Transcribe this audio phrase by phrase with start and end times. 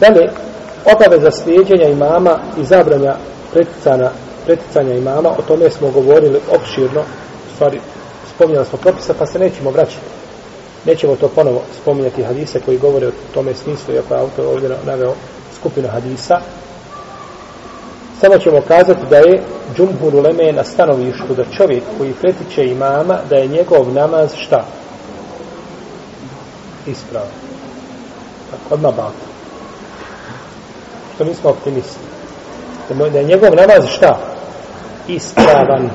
[0.00, 0.30] Dalje,
[0.94, 3.14] obaveza slijedjenja imama i zabranja
[3.52, 4.10] preticanja,
[4.44, 7.02] preticanja imama, o tome smo govorili opširno,
[7.54, 7.80] stvari
[8.34, 10.06] spominjali smo propisa, pa se nećemo vraćati.
[10.84, 15.14] Nećemo to ponovo spominjati hadise koji govore o tome smislu, iako je autor ovdje naveo
[15.58, 16.40] skupinu hadisa.
[18.20, 19.42] Samo ćemo kazati da je
[19.76, 24.64] džumhur uleme na stanovištu da čovjek koji pretiče imama, da je njegov namaz šta?
[26.86, 27.26] Ispravo.
[28.50, 29.35] Tako, odmah bata.
[31.16, 31.98] Što nismo optimisti.
[33.12, 34.18] Da je njegov namaz šta?
[35.08, 35.90] Ispravan.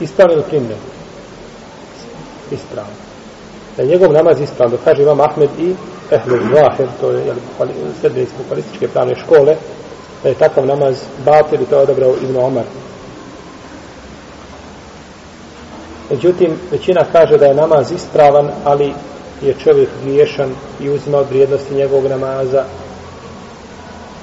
[0.00, 0.78] Ispravan ili primljen?
[2.50, 2.92] Ispravan.
[3.76, 4.70] Da je njegov namaz ispravan.
[4.70, 5.74] Da kaže Imam Ahmed i
[6.10, 7.36] Ehlul Zahir, to je jel,
[8.00, 9.56] sredbenici bukvalističke pravne škole,
[10.22, 12.64] da je takav namaz batir i to je odabrao Ibn Omar.
[16.10, 18.94] Međutim, većina kaže da je namaz ispravan, ali
[19.42, 22.64] je čovjek griješan i uzima od vrijednosti njegovog namaza.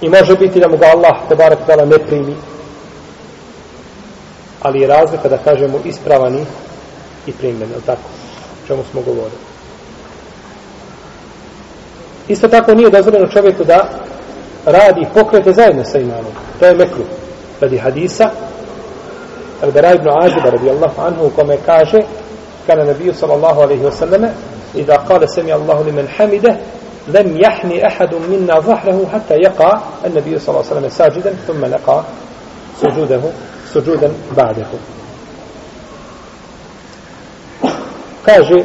[0.01, 2.35] I može biti da mu ga Allah te barak dala ne primi.
[4.61, 6.45] Ali je razlika da kažemo ispravani
[7.27, 8.01] i primljen, je tako?
[8.63, 9.49] O čemu smo govorili.
[12.27, 13.89] Isto tako nije dozvoljeno čovjeku da
[14.65, 16.33] radi pokrete zajedno sa imamom.
[16.59, 17.03] To je mekru.
[17.61, 18.29] Radi hadisa,
[19.61, 21.97] Al-Bara ibn Aziba radijallahu anhu u kome kaže
[22.67, 24.29] kada nabiju sallallahu alaihi wa sallame
[24.75, 26.57] إذا قال سمع الله لمن حمده
[27.07, 32.03] لم يحني أحد منا ظهره حتى يقع النبي صلى الله عليه وسلم ساجدا ثم لقى
[32.81, 33.21] سجوده
[33.73, 34.67] سجودا بعده.
[38.25, 38.63] kaže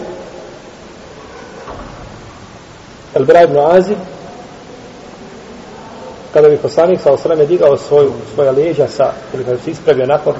[3.15, 3.99] Elbera ibn Azib
[6.35, 10.35] kada bi poslanik sa osreme digao svoju, svoja leđa sa, ili kada se ispravio nakon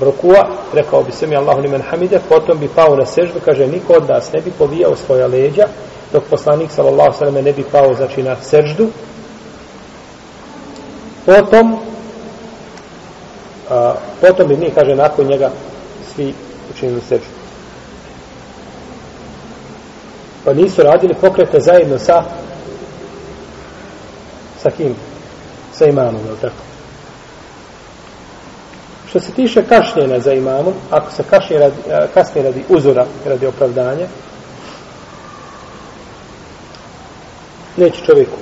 [0.00, 4.08] rukua, rekao bi sami Allahu limen hamide, potom bi pao na seždu, kaže, niko od
[4.08, 5.66] nas ne bi povijao svoja leđa,
[6.12, 8.88] dok poslanik sallallahu sallam ne bi pao, znači, na seždu.
[11.26, 11.78] Potom,
[13.70, 15.50] a, potom bi mi, kaže, nakon njega
[16.14, 16.34] svi
[16.74, 17.40] učinili seždu.
[20.44, 22.24] Pa nisu radili pokrete zajedno sa
[24.62, 24.94] sa kim?
[25.72, 26.62] Sa imamom, je li tako?
[29.10, 31.76] Što se tiše kašnjenja za imamom, ako se kašnje radi,
[32.14, 34.06] kasnije radi uzora, radi opravdanja,
[37.76, 38.36] neće čovjeku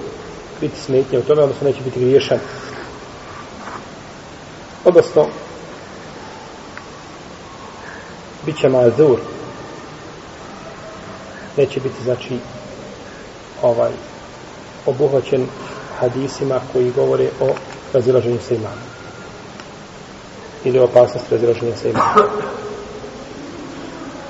[0.61, 2.39] biti smetnje u tome, odnosno neće biti griješan.
[4.85, 5.27] Odnosno,
[8.47, 9.19] bit će mazur.
[11.57, 12.39] Neće biti, znači,
[13.63, 13.93] ovaj,
[14.87, 15.47] obuhvaćen
[16.01, 17.55] hadisima koji govore o
[17.93, 18.98] razilaženju sa imamom
[20.69, 22.31] ili opasnost razilaženja sa imamom.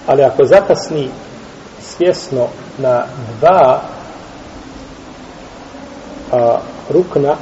[0.06, 1.08] Ali ako zakasni
[1.80, 2.46] svjesno
[2.78, 3.04] na
[3.40, 3.80] dva
[6.32, 6.58] a,
[6.90, 7.36] rukna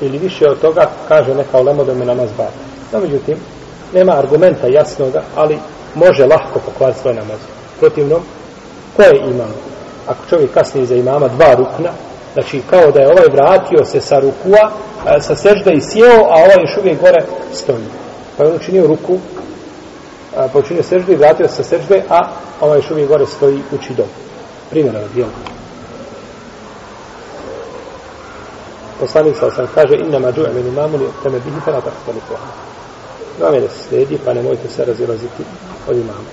[0.00, 2.50] ili više od toga kaže neka olemo da me namaz bada.
[2.92, 3.36] No, međutim,
[3.94, 5.58] nema argumenta jasnoga, ali
[5.94, 7.38] može lahko pokvariti svoj namaz.
[7.80, 8.20] Protivno,
[8.96, 9.54] ko je imam?
[10.06, 11.90] Ako čovjek kasni za imama dva rukna,
[12.34, 14.70] Znači, kao da je ovaj vratio se sa rukua,
[15.16, 17.84] e, sa sežda i sjeo, a ovaj još uvijek gore stoji.
[18.36, 19.18] Pa je on učinio ruku,
[20.52, 22.28] pa učinio seždu i vratio se sa sežde, a
[22.60, 24.04] ovaj još uvijek gore stoji uči do.
[24.70, 25.30] Primjer je dijelo.
[29.00, 32.52] Poslanik sa osam kaže, inna ma džu'e imamu mamuni, teme bihi fe natak stali pohana.
[33.40, 35.42] Vam je da se sledi, pa nemojte se razilaziti
[35.88, 36.28] od imama.